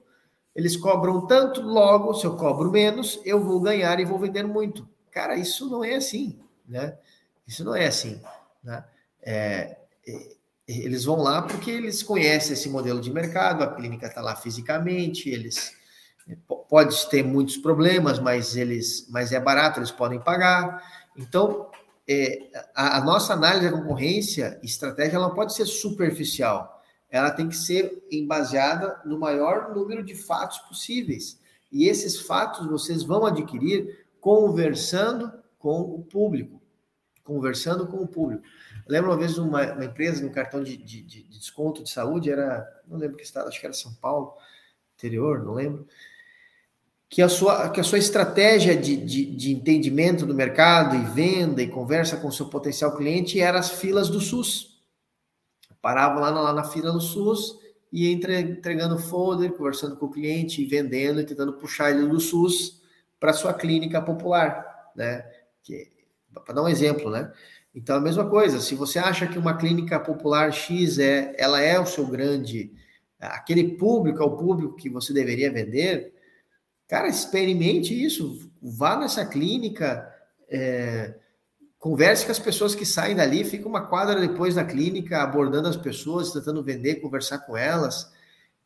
[0.55, 4.89] eles cobram tanto, logo, se eu cobro menos, eu vou ganhar e vou vender muito.
[5.11, 6.97] Cara, isso não é assim, né?
[7.45, 8.19] Isso não é assim,
[8.63, 8.83] né?
[9.21, 9.77] É,
[10.07, 10.33] é
[10.65, 15.29] eles vão lá porque eles conhecem esse modelo de mercado, a clínica está lá fisicamente,
[15.29, 15.75] eles
[16.69, 20.81] pode ter muitos problemas, mas eles, mas é barato, eles podem pagar.
[21.17, 21.69] Então,
[22.07, 26.73] é, a, a, nossa análise da concorrência, estratégia, ela não pode ser superficial
[27.13, 31.39] ela tem que ser embaseada no maior número de fatos possíveis.
[31.71, 36.59] E esses fatos vocês vão adquirir conversando com o público.
[37.23, 38.41] Conversando com o público.
[38.87, 42.67] lembro uma vez uma, uma empresa, um cartão de, de, de, desconto de saúde, era,
[42.87, 44.33] não lembro que estado, acho que era São Paulo,
[44.95, 45.87] interior, não lembro,
[47.13, 51.61] que a sua, que a sua estratégia de, de, de entendimento do mercado e venda
[51.61, 54.73] e conversa com o seu potencial cliente era as filas do SUS
[55.83, 57.59] parava lá na, lá na fila no SUS
[57.91, 62.81] e entre, entregando folder, conversando com o cliente, vendendo e tentando puxar ele do SUS
[63.19, 65.25] para sua clínica popular, né?
[66.45, 67.31] Para dar um exemplo, né?
[67.75, 71.77] Então, a mesma coisa, se você acha que uma clínica popular X é, ela é
[71.77, 72.71] o seu grande
[73.19, 76.12] aquele público é o público que você deveria vender,
[76.87, 78.51] cara, experimente isso.
[78.61, 80.11] Vá nessa clínica,
[80.49, 81.15] é,
[81.79, 85.77] converse com as pessoas que saem dali, fica uma quadra depois da clínica abordando as
[85.77, 88.11] pessoas, tentando vender, conversar com elas.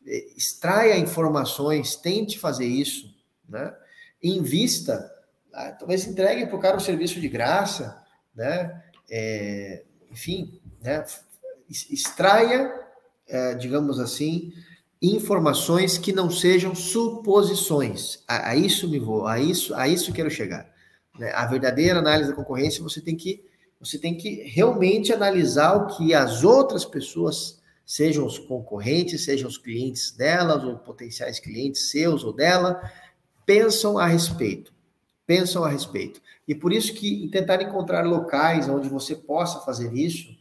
[0.05, 3.13] É, extraia informações, tente fazer isso,
[3.47, 3.73] né?
[4.21, 5.11] Invista,
[5.53, 8.03] ah, talvez entregue para o cara o serviço de graça,
[8.35, 8.83] né?
[9.09, 11.03] É, enfim, né?
[11.69, 12.73] extraia,
[13.27, 14.53] é, digamos assim,
[15.01, 18.19] informações que não sejam suposições.
[18.27, 20.67] A, a, isso me vou, a isso, a isso quero chegar.
[21.17, 21.31] Né?
[21.33, 23.45] A verdadeira análise da concorrência você tem que
[23.79, 29.57] você tem que realmente analisar o que as outras pessoas, sejam os concorrentes, sejam os
[29.57, 32.81] clientes delas, ou potenciais clientes seus ou dela,
[33.45, 34.73] pensam a respeito.
[35.27, 36.19] Pensam a respeito.
[36.47, 40.35] E por isso que tentar encontrar locais onde você possa fazer isso,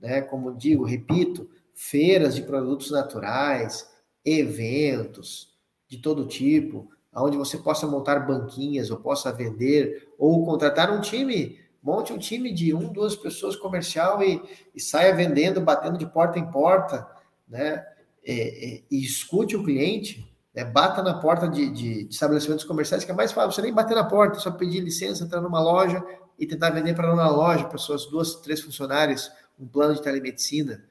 [0.00, 0.22] né?
[0.22, 3.86] Como digo, repito, feiras de produtos naturais,
[4.34, 5.56] eventos
[5.88, 11.58] de todo tipo, onde você possa montar banquinhas, ou possa vender, ou contratar um time,
[11.82, 14.42] monte um time de um, duas pessoas comercial e,
[14.74, 17.06] e saia vendendo, batendo de porta em porta,
[17.48, 17.84] né?
[18.24, 20.62] É, é, e escute o cliente, né?
[20.62, 23.94] bata na porta de, de, de, estabelecimentos comerciais, que é mais fácil, você nem bater
[23.94, 26.04] na porta, só pedir licença, entrar numa loja
[26.38, 30.84] e tentar vender para uma loja, para suas duas, três funcionários, um plano de telemedicina,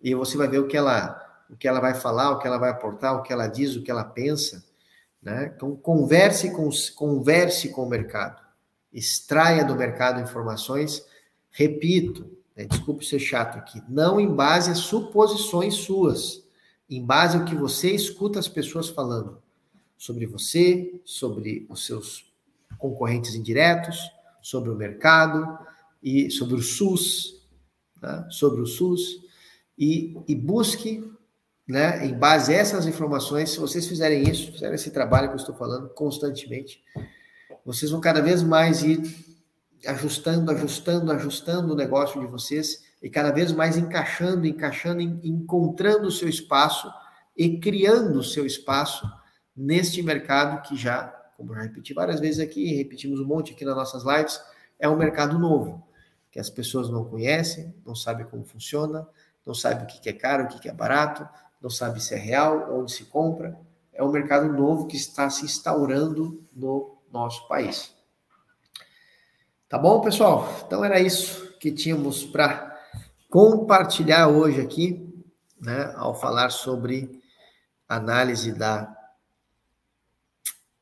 [0.00, 2.58] e você vai ver o que ela, o que ela vai falar, o que ela
[2.58, 4.64] vai aportar, o que ela diz, o que ela pensa,
[5.22, 5.52] né?
[5.54, 8.42] Então converse com converse com o mercado,
[8.92, 11.04] extraia do mercado informações.
[11.50, 12.64] Repito, né?
[12.64, 16.44] desculpe ser chato aqui, não em base a suposições suas,
[16.88, 19.42] em base ao que você escuta as pessoas falando
[19.96, 22.32] sobre você, sobre os seus
[22.78, 23.98] concorrentes indiretos,
[24.42, 25.58] sobre o mercado
[26.02, 27.42] e sobre o SUS,
[28.00, 29.26] né, sobre o SUS
[29.78, 31.04] e, e busque,
[31.66, 35.38] né, em base a essas informações, se vocês fizerem isso, fizerem esse trabalho que eu
[35.38, 36.82] estou falando constantemente,
[37.64, 39.02] vocês vão cada vez mais ir
[39.86, 46.12] ajustando, ajustando, ajustando o negócio de vocês e cada vez mais encaixando, encaixando, encontrando o
[46.12, 46.90] seu espaço
[47.36, 49.06] e criando o seu espaço
[49.56, 53.76] neste mercado que já, como já repeti várias vezes aqui, repetimos um monte aqui nas
[53.76, 54.40] nossas lives,
[54.78, 55.86] é um mercado novo
[56.30, 59.06] que as pessoas não conhecem, não sabem como funciona,
[59.44, 61.26] não sabem o que é caro, o que é barato,
[61.66, 63.58] não sabem se é real, onde se compra.
[63.92, 67.92] É um mercado novo que está se instaurando no nosso país.
[69.68, 70.48] Tá bom, pessoal?
[70.64, 72.80] Então era isso que tínhamos para
[73.28, 75.12] compartilhar hoje aqui,
[75.60, 77.20] né, ao falar sobre
[77.88, 78.96] análise da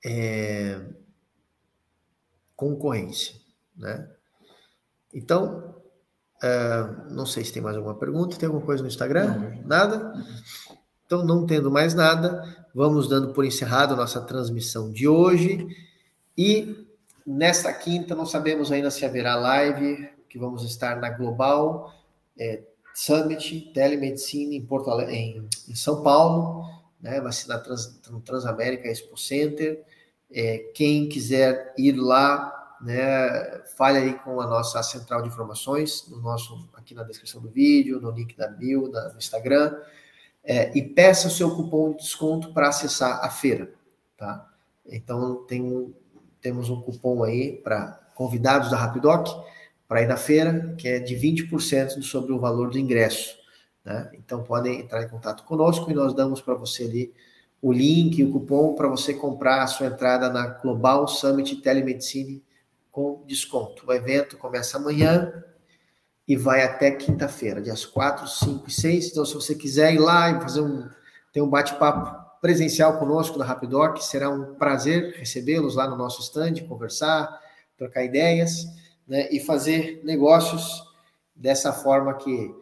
[0.04, 0.84] é,
[2.54, 3.40] concorrência,
[3.74, 4.06] né?
[5.14, 5.73] Então,
[6.44, 8.36] uh, não sei se tem mais alguma pergunta.
[8.36, 9.38] Tem alguma coisa no Instagram?
[9.38, 9.66] Não.
[9.66, 10.12] Nada?
[11.06, 15.66] Então, não tendo mais nada, vamos dando por encerrado a nossa transmissão de hoje.
[16.36, 16.86] E
[17.26, 21.94] nesta quinta, não sabemos ainda se haverá live, que vamos estar na Global
[22.38, 22.62] é,
[22.94, 25.12] Summit Telemedicine em, Porto Ale...
[25.12, 26.64] em, em São Paulo,
[27.00, 27.20] né?
[27.20, 29.82] vai ser na Trans, Transamérica Expo Center.
[30.32, 36.20] É, quem quiser ir lá, né, fale aí com a nossa central de informações, no
[36.20, 39.74] nosso, aqui na descrição do vídeo, no link da bio, da, no Instagram,
[40.44, 43.72] é, e peça o seu cupom de desconto para acessar a feira,
[44.18, 44.46] tá?
[44.86, 45.94] Então, tem,
[46.42, 49.28] temos um cupom aí para convidados da Rapidoc,
[49.88, 53.34] para ir na feira, que é de 20% sobre o valor do ingresso,
[53.82, 54.10] né?
[54.12, 57.14] Então, podem entrar em contato conosco e nós damos para você ali
[57.62, 62.42] o link, o cupom para você comprar a sua entrada na Global Summit Telemedicine
[62.94, 63.84] com desconto.
[63.84, 65.44] O evento começa amanhã
[66.28, 69.10] e vai até quinta-feira, dias 4, 5 e 6.
[69.10, 70.88] Então, se você quiser ir lá e fazer um,
[71.32, 76.54] ter um bate-papo presencial conosco da Rapidoc, será um prazer recebê-los lá no nosso stand,
[76.68, 77.40] conversar,
[77.76, 78.64] trocar ideias
[79.08, 80.84] né, e fazer negócios
[81.34, 82.54] dessa forma que,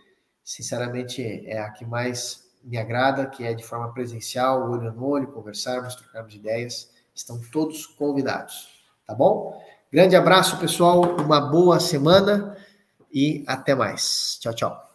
[0.43, 5.30] sinceramente, é a que mais me agrada, que é de forma presencial, olho no olho,
[5.30, 6.91] conversarmos, trocarmos ideias.
[7.14, 9.61] Estão todos convidados, tá bom?
[9.93, 11.03] Grande abraço, pessoal.
[11.20, 12.57] Uma boa semana
[13.12, 14.38] e até mais.
[14.40, 14.91] Tchau, tchau.